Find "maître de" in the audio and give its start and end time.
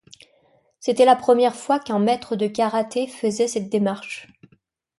1.99-2.47